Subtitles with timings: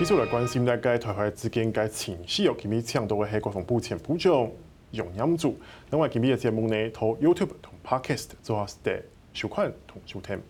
[0.00, 4.48] 继续来关心大概台海之间嘅情势，今日请到嘅系国防部前部长
[4.92, 5.54] 杨炎柱。
[5.90, 9.02] 另外今日嘅节目呢，同 YouTube 同 Podcast 做下嘅
[9.34, 10.40] 收看同收听。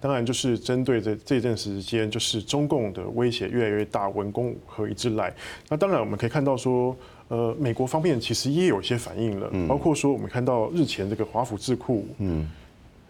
[0.00, 5.34] 当然，就是针对这这段时间，就是中共的威胁越来越大，文攻武吓一直来。
[5.68, 6.96] 那当然，我们可以看到说，
[7.26, 12.48] 呃，美国方面其实也有一些反应了，包括说我们看到日前这个华府智库，嗯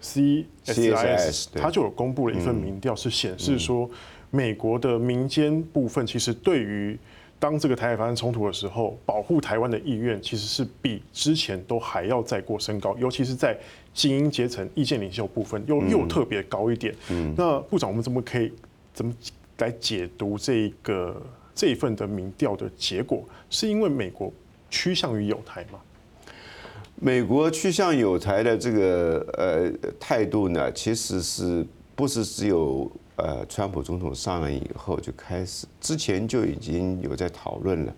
[0.01, 3.91] ，CSIS，它就有公布了一份民调，是显示说，
[4.35, 6.99] 美国的民间部分其实对于
[7.39, 13.57] 当这个台海发生冲突的时候，保护台湾的意愿其实是比之前都还要再过升高，尤其是在
[13.93, 16.93] 精英阶层、意见领袖部分又又特别高一点。
[17.37, 18.53] 那部长，我们怎么可以
[18.93, 19.15] 怎么
[19.59, 21.23] 来解读这个
[21.55, 23.23] 这一份的民调的结果？
[23.49, 24.33] 是因为美国
[24.69, 25.79] 趋向于有台吗？
[26.97, 32.91] 美国趋向有台的这个呃态度呢，其实是不是只有？
[33.17, 37.95] 呃，川普总统上任以后就开始，之前就已经有在讨论了。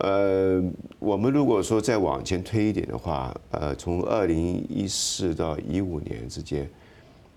[0.00, 0.62] 呃，
[0.98, 6.68] 我们如果说再往前推一点的话，呃，从二零一四到一五年之间，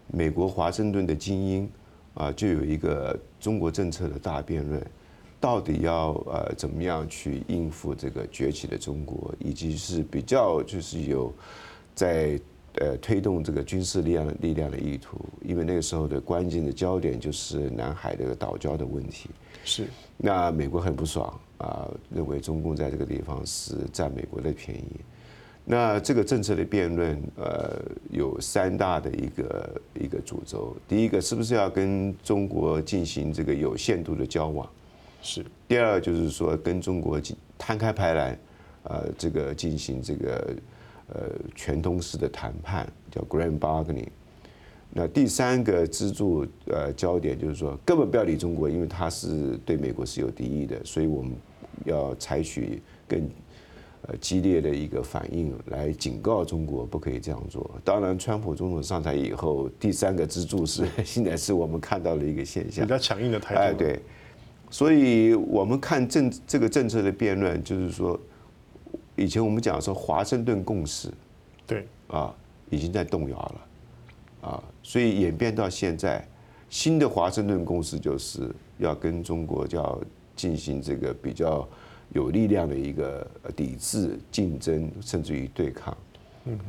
[0.08, 1.72] 美国华盛顿的精英
[2.16, 4.86] 啊，就有一个中国政策的大辩论，
[5.40, 11.34] 到底要呃怎么样去应付这个崛起的中国，以及是比较就是有
[11.96, 12.40] 在。
[12.76, 19.30] 呃，推动这个军事力量力量的意图，因为那个时候的关键的焦点就是南海这个岛礁的问题。
[19.66, 25.02] 是，那美国很不爽啊，认为中共在这个地方是占美国的便宜。
[25.66, 30.78] 那这个政策的辩论，呃，有三大的一个一个主轴。
[30.88, 34.70] 第一个，是不是要跟中国进行这个有限度的交往？
[35.22, 35.44] 是。
[35.68, 37.20] 第二，就是说跟中国
[37.58, 38.40] 摊开牌来，
[38.84, 40.56] 呃，这个进行这个。
[41.14, 44.10] 呃，全通式的谈判叫 Grand Bargaining。
[44.92, 51.32] 那第三个支柱呃焦点就是说，根本不要理中国，因为它是对美国是有敌意的，所以我们
[51.86, 53.30] 要采取更
[54.08, 57.70] 呃激烈的一个反应来警告中国不可以这样做。
[57.84, 63.62] 当然，川普总统上台以后，第三个支柱是现在是我们看到的一个现象，比较强硬的态度。
[63.62, 64.00] 哎，对。
[64.72, 68.20] 所以我们看政这个政策的辩论，就是说。
[69.20, 71.12] 以前我们讲说华盛顿共识，
[71.68, 72.34] 对啊，
[72.70, 76.26] 已经在动摇了，啊，所以演变到现在，
[76.70, 80.02] 新的华盛顿共识就是要跟中国就要
[80.38, 81.68] 进行这个比较
[82.14, 85.96] 有力量的一个抵制、竞争，甚至于对抗。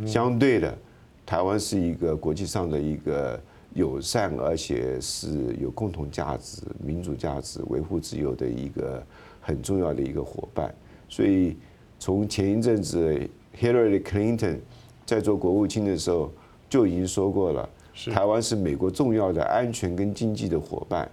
[0.04, 0.76] 相对的，
[1.24, 3.40] 台湾是一个国际上的一个
[3.74, 9.00] 友善，而且是有共同价值、民主价值、维护自由的一个
[9.40, 10.74] 很重要的一个伙伴，
[11.08, 11.56] 所以。
[12.00, 13.20] 从前一阵子
[13.60, 14.56] Hillary Clinton
[15.04, 16.32] 在做国务卿的时候
[16.66, 17.68] 就已经说过了，
[18.10, 21.06] 台湾是美国重要的安全跟经济的伙伴。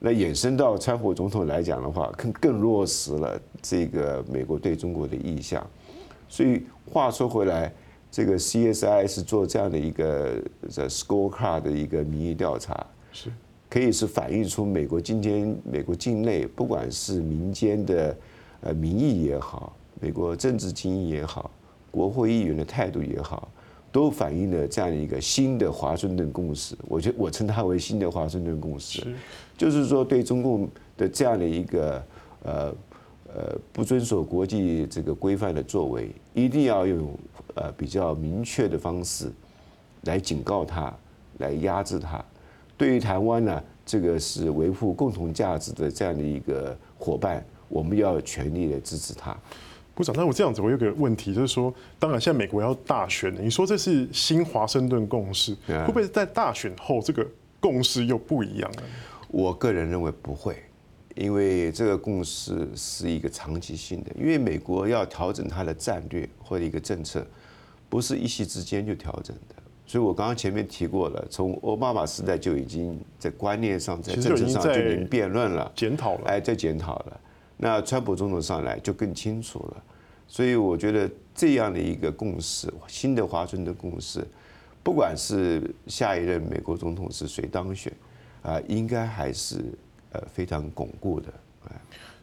[0.00, 5.64] 那衍生到川普总统来讲的话，更更落实了这个美国对中国的意向。
[6.30, 7.70] 所以话说回来，
[8.10, 10.42] 这个 CSI 是做这样的一个
[10.88, 13.30] scorecard 的一个民意调查，是
[13.68, 18.16] 可以是反映出美国今天美国境内不管是民间的
[18.62, 19.76] 呃民意也好。
[20.02, 21.48] 美国政治精英也好，
[21.92, 23.48] 国会议员的态度也好，
[23.92, 26.76] 都反映了这样一个新的华盛顿共识。
[26.88, 29.06] 我觉我称它为新的华盛顿共识，
[29.56, 32.04] 就是说对中共的这样的一个
[32.42, 32.74] 呃
[33.32, 37.16] 呃不遵守国际这个规范的作为，一定要用
[37.54, 39.30] 呃比较明确的方式
[40.02, 40.92] 来警告他，
[41.38, 42.22] 来压制他。
[42.76, 49.36] 对于台湾呢，这个是维护共同价值的这样的一个伙伴，我们要全力的支持他。
[49.94, 57.26] 部长，那我这样子，我有个问题，就是说，当然现在美国要大选，你说这是新华盛顿共识，会不会在大选后这个
[57.60, 58.82] 共识又不一样了？
[59.28, 60.56] 我个人认为不会，
[61.14, 67.26] 因为这个共识是一个长期性的，因为美国要调整它的战略或者一个政策，
[67.88, 69.54] 不是一夕之间就调整的。
[69.84, 77.20] 所以我刚刚前面提过了，从奥巴马时代就已经在观念上、在政策上就已经辩论了、检讨了，哎，在检讨了。
[77.64, 79.84] 那川普总统上来就更清楚了，
[80.26, 84.26] 所以我觉得这样的一个共识，新的华盛顿共识，
[84.82, 87.92] 不管是下一任美国总统是谁当选，
[88.42, 89.58] 啊，应该还是
[90.10, 91.32] 呃非常巩固的。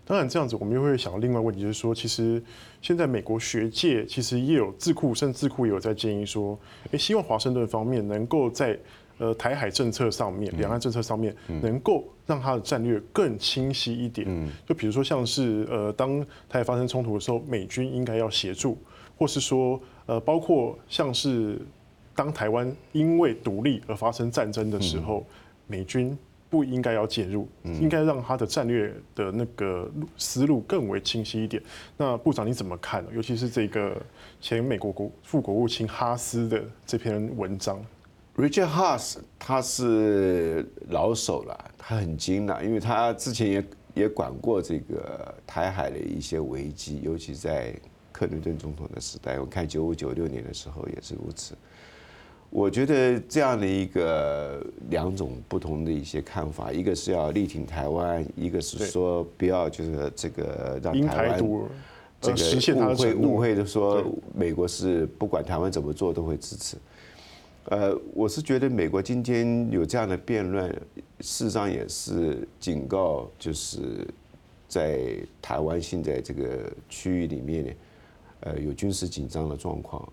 [0.03, 2.44] 当然这样子，我们又会想到另外问题，就是说，其实
[2.81, 6.59] 现在美国学界其实也有智库，甚至智库也有在建议说，
[6.91, 8.77] 诶，希望华盛顿方面能够在。
[9.19, 14.50] 呃，台海政策上面，两岸政策上面，能够让它的战略更清晰一点。
[14.66, 18.77] 就比如说，像是呃，当台海发生冲突的时候，美军应该要协助，
[19.18, 21.60] 或是说，呃，包括像是
[22.16, 25.25] 当台湾因为独立而发生战争的时候，
[25.68, 26.18] 美军
[26.50, 31.62] 不应该要介入，应该让他的战略的那个思路更为清晰一点。
[31.98, 33.10] 那部长你怎么看呢？
[33.13, 34.01] 尤其是这个
[34.39, 37.86] 前美国国副国务卿哈斯的这篇文章。
[38.39, 43.63] Richard Haass 他是老手了，他很精了，因为他之前也
[43.94, 47.75] 也管过这个台海的一些危机，尤其在
[48.13, 51.53] 克林顿总统的时代，我看九五九六年的时候也是如此。
[52.50, 61.38] 我觉得这样的一个两种不同的一些看法，一个是要力挺台湾，一个是说不要就是这个让台湾
[62.21, 62.31] 这
[62.74, 64.01] 个误会误会的说
[64.33, 66.77] 美国是不管台湾怎么做都会支持。
[67.65, 70.69] 呃，我是觉得美国今天有这样的辩论，
[71.19, 74.07] 事实上也是警告，就是
[74.67, 77.71] 在台湾现在这个区域里面呢，
[78.39, 80.11] 呃，有军事紧张的状况，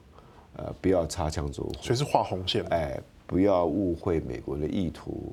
[0.56, 1.72] 呃，不要擦枪走火。
[1.80, 2.62] 所以是画红线。
[2.64, 5.32] 哎，不要误会美国的意图，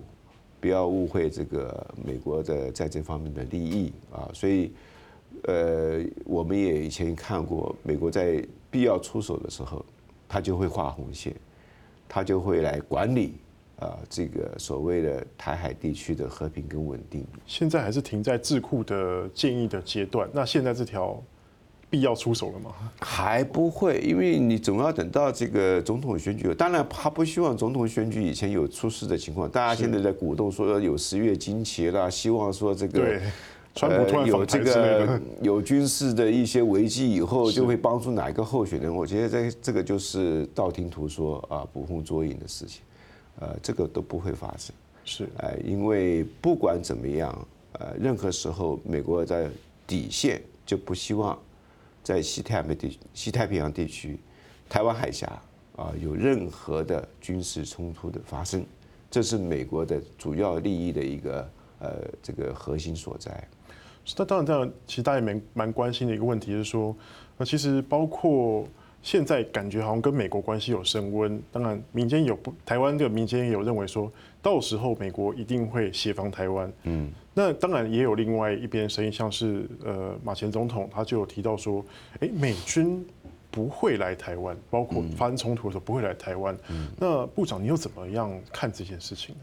[0.62, 4.30] 不要误会这个美国的在这方面的利益啊。
[4.34, 4.72] 所以，
[5.44, 9.84] 呃，我们也以前看过，美国在必要出手的时候，
[10.30, 11.36] 他就会画红线。
[12.14, 13.40] 他就会来管理
[13.80, 17.26] 啊，这个所谓的台海地区的和平跟稳定。
[17.48, 20.30] 现在还是停在智库的建议的阶段。
[20.32, 21.20] 那现在这条
[21.90, 22.72] 必要出手了吗？
[23.00, 26.54] 还不会，因为你总要等到这个总统选举。
[26.54, 29.50] 当然，他不希望总统选举以前有出事的情况。
[29.50, 33.20] 大家现在在鼓动说有十月惊奇啦，希望说这个。
[33.76, 38.96] 川普突然有这个 有军事的一些危机以后，就会帮助哪一个候选人？
[38.96, 42.84] 我觉得这这个就是道听途说啊，捕风捉影的事情，
[43.40, 44.76] 呃，这个都不会发生。
[45.04, 49.50] 是，哎，因为不管怎么样，呃，任何时候美国在
[49.88, 51.38] 底线就不希望
[52.04, 54.20] 在西太平地西太平洋地区、
[54.70, 55.28] 台湾海峡
[55.76, 58.64] 啊有任何的军事冲突的发生，
[59.10, 61.50] 这是美国的主要利益的一个
[61.80, 61.90] 呃
[62.22, 63.46] 这个核心所在。
[64.18, 66.94] 那当然，这样其实大家也蛮蛮关心的一个问题是说，
[67.38, 68.68] 那其实包括
[69.02, 71.42] 现在感觉好像跟美国关系有升温。
[71.52, 74.12] 当然，民间有不台湾的民间也有认为说，
[74.42, 76.72] 到时候美国一定会协防台湾。
[76.84, 81.84] 嗯，那当然也有另外一边声音，像是呃马前总统他就有提到说，
[82.20, 83.06] 哎，美军
[83.50, 86.58] 不会来台湾，包括发生冲突的时候不会来台湾。
[86.98, 89.42] 那部长你又怎么样看这件事情呢？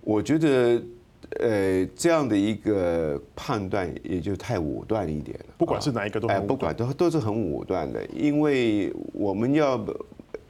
[0.00, 0.82] 我觉得。
[1.40, 5.46] 呃，这样的一个判断也就太武断一点了。
[5.58, 9.84] 不管是哪一个都哎，不管都都是很武断的，因为我们要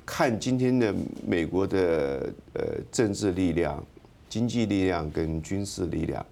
[0.05, 0.95] 看今天的
[1.27, 2.63] 美国的呃
[2.93, 3.83] 政治力量、
[4.29, 6.25] 经济力量跟军事力量，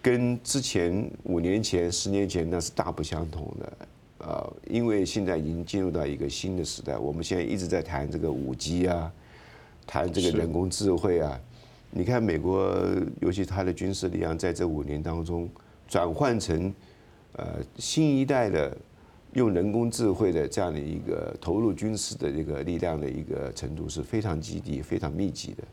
[0.00, 3.72] 跟之前五年前、十年前那是大不相同的。
[4.20, 9.12] 呃，因为现在已经进入到一个新的时代，我们现在一直在谈这个五 G 啊，
[9.86, 11.38] 谈这个人工智慧啊。
[11.90, 12.78] 你看，美国
[13.20, 15.48] 尤其它的军事力量，在这五年当中
[15.88, 16.72] 转换成
[17.32, 18.76] 呃新一代的
[19.32, 25.64] 用人工智慧的这样的一个投入军事的这个力量的一个程度是非常积极、非常密集的。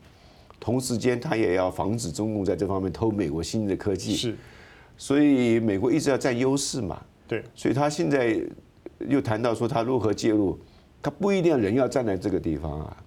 [0.60, 4.16] 同时间，它也要防止中共在这方面偷美国新的科技。
[4.16, 4.36] 是，
[4.98, 7.02] 所以美国一直要占优势嘛。
[7.28, 7.44] 对。
[7.54, 8.42] 所以他现在
[9.00, 10.58] 又谈到说他如何介入，
[11.02, 12.98] 他不一定要人要站在这个地方啊。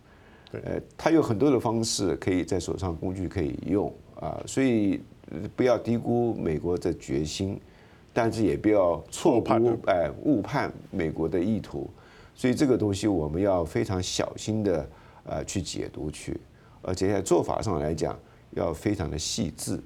[0.53, 5.01] 呃，他有很多的方式可以在手上工具可以用啊，所以
[5.55, 7.61] 不要低估美国的决心，
[8.15, 11.91] 但是也不要错估哎误判美国的意图，
[12.35, 14.89] 所以这个东西我们要非常小心的
[15.25, 16.41] 呃去解读去，
[16.81, 18.19] 而且在做法上来讲
[18.53, 19.79] 要非常的细致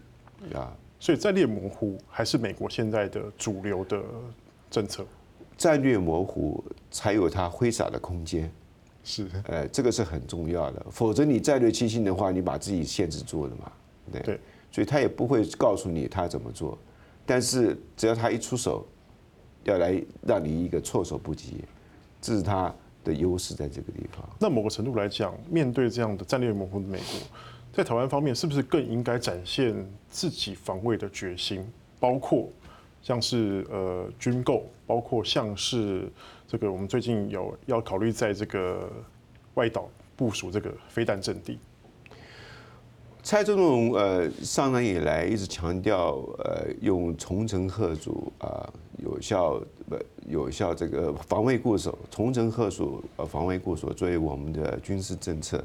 [0.54, 0.72] 啊。
[1.00, 4.00] 所以战略模糊还是美国现在的主流的
[4.70, 5.04] 政策，
[5.56, 8.48] 战略模糊才有它挥洒的空间。
[9.04, 13.72] 是，呃，这个是很重要的，否则你战略清晰的话，你把自己限制住了嘛，
[14.12, 14.40] 对，对，
[14.70, 16.78] 所以他也不会告诉你他怎么做，
[17.26, 18.86] 但是只要他一出手，
[19.64, 21.64] 要来让你一个措手不及，
[22.20, 24.28] 这是他的优势在这个地方。
[24.38, 27.18] 那某个程度来讲，面对这样的战略模糊的美国，
[27.72, 29.74] 在台湾方面，是不是更应该展现
[30.08, 31.66] 自己防卫的决心，
[31.98, 32.48] 包括
[33.02, 36.08] 像是呃军购，包括像是。
[36.48, 38.86] 这个我们最近有要考虑在这个
[39.54, 41.58] 外岛部署这个飞弹阵地。
[43.22, 49.96] 蔡总统呃上任以来一直强调呃用重层吓阻啊有效不
[50.28, 55.64] 有效这个防卫固守，重层吓阻呃防卫固守作为我们的军事政策，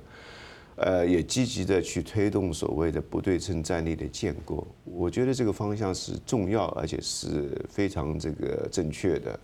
[0.77, 4.65] 呃也积极的去推动所谓的不对称战力的建构。
[4.85, 9.39] 我觉得这个方向是重要而且是非常这个正确的。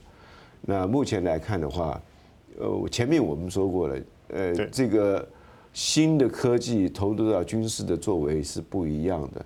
[0.61, 2.01] 那目前来看的话，
[2.57, 3.99] 呃，前面我们说过了，
[4.29, 5.27] 呃，这个
[5.73, 9.45] 新的科技投入到军事的作为是不一样的。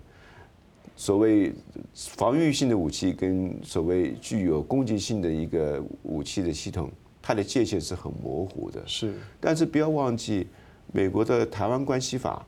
[0.96, 1.54] 所谓
[1.94, 6.90] 防御性的武器跟所谓具有攻击性的一个武器的系统，
[7.22, 8.82] 它的界限是很模糊的。
[8.86, 10.48] 是，但是不要忘记，
[10.92, 12.46] 美国的《台湾关系法》，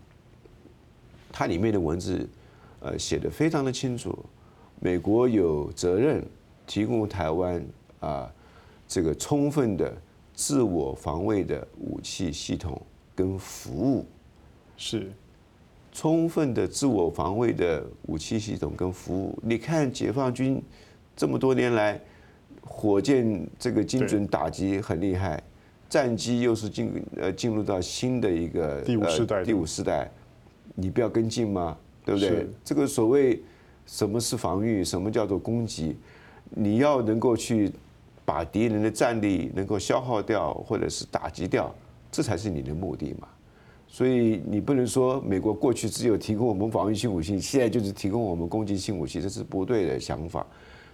[1.31, 2.27] 它里面的文字，
[2.79, 4.17] 呃，写的非常的清楚。
[4.79, 6.25] 美国有责任
[6.65, 7.63] 提供台湾
[7.99, 8.31] 啊，
[8.87, 9.93] 这个充分的
[10.33, 12.81] 自我防卫的武器系统
[13.15, 14.05] 跟服务。
[14.77, 15.11] 是。
[15.91, 20.61] 充分的自我防卫的武器系统跟服务，你看解放军
[21.15, 21.99] 这么多年来，
[22.61, 25.43] 火箭这个精准打击很厉害，
[25.89, 30.09] 战机又是进呃进入到新的一个第五世代，第五世代，
[30.75, 31.75] 你不要跟进吗？
[32.05, 32.47] 对不对？
[32.63, 33.41] 这个所谓
[33.85, 35.97] 什么是防御，什么叫做攻击？
[36.51, 37.71] 你要能够去
[38.23, 41.73] 把敌人的战力能够消耗掉，或者是打击掉，
[42.11, 43.27] 这才是你的目的嘛。
[43.87, 50.45] 所以你不能说美国过去只有提供我们防御性武器，现在就是提供我们攻击性武器，这是不对的想法。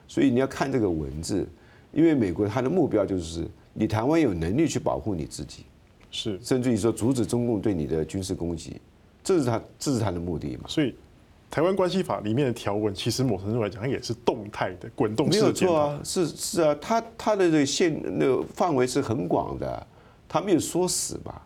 [0.07, 1.45] 所以你要看这个文字，
[1.91, 3.45] 因为美国它的目标就是
[3.75, 5.65] 你台湾有能力去保护你自己，
[6.09, 8.81] 是甚至于说阻止中共对你的军事攻击，
[9.23, 10.63] 这是他这是他的目的嘛。
[10.67, 10.95] 所以
[11.51, 15.45] 台湾关系法里面的条文，其实某程度来讲，它也是动态的滚动式的。
[15.45, 19.87] 没有错啊，是是啊，它它的这个限那个范围是很广的，
[20.27, 21.45] 他没有说死吧？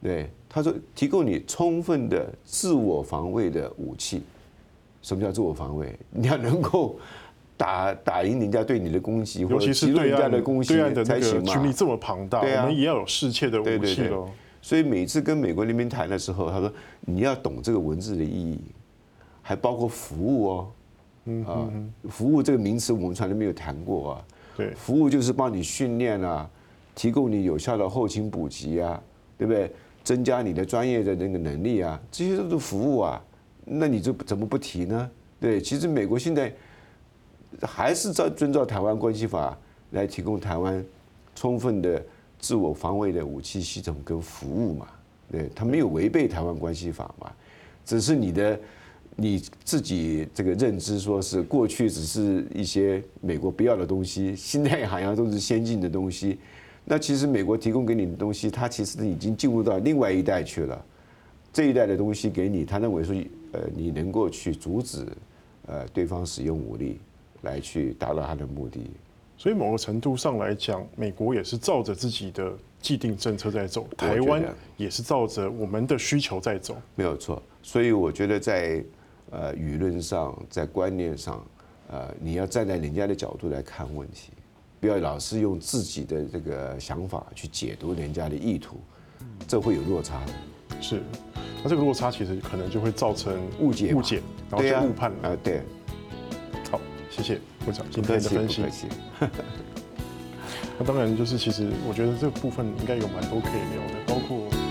[0.00, 0.30] 对。
[0.54, 4.22] 他说：“提供你充分的自我防卫的武器。
[5.00, 5.98] 什么叫自我防卫？
[6.10, 6.98] 你要能够
[7.56, 11.52] 打打赢人家对你的攻击，或者击落人家的攻击才行嘛。
[11.52, 14.28] 军力这么庞大，我们也要有世界的武器喽。
[14.60, 18.60] 所以每次跟美国那边谈的时候，他说你要懂这个文字的意义，
[19.42, 20.68] 还包括服务哦。
[21.24, 21.70] 嗯啊，
[22.08, 24.24] 服务这个名词我们从来没有谈过啊。
[24.56, 26.48] 对，服务就是帮你训练啊，
[26.94, 29.02] 提供你有效的后勤补给啊，
[29.38, 29.70] 对不对？”
[30.04, 33.24] 增加你的专业的那个能力啊，这些都是服务啊，
[33.64, 35.08] 那你就怎么不提呢？
[35.40, 36.52] 对，其实美国现在
[37.60, 39.56] 还是照遵照台湾关系法
[39.90, 40.84] 来提供台湾
[41.34, 42.02] 充分的
[42.38, 44.86] 自我防卫的武器系统跟服务嘛，
[45.30, 47.30] 对，他没有违背台湾关系法嘛，
[47.84, 48.58] 只是你的
[49.14, 56.38] 你自己这个认知说是过去只是一些美国不要的东西，现在好像都是先进的东西。
[56.84, 60.84] 那其实美国提供给你的东西，它其实已经进入到另外一代去了。
[61.52, 63.14] 这一代的东西给你，他认为说，
[63.52, 65.06] 呃，你能够去阻止，
[65.66, 66.98] 呃，对方使用武力
[67.42, 68.90] 来去达到他的目的。
[69.36, 74.42] 所以某个程度上来讲，美国也是照着自己的既定政策在走，台湾
[74.76, 76.76] 也是照着我们的需求在走。
[76.94, 77.42] 没有错。
[77.62, 78.84] 所以我觉得在
[79.30, 81.44] 呃舆论上，在观念上，
[81.88, 84.30] 呃，你要站在人家的角度来看问题。
[84.80, 88.76] 不要老是用自己的这个想法去解读人家的意图，
[89.46, 90.20] 这会有落差。
[90.80, 91.00] 是，
[91.62, 94.20] 那这个落差其实可能就会造成误解，误解，
[94.50, 95.28] 然后就误判了。
[95.28, 95.62] 啊，对。
[97.14, 98.86] 好，谢谢部长今天的分析。
[100.78, 104.61] 那当然就是，其实我觉得这个部分应该有蛮多可以聊的，包括。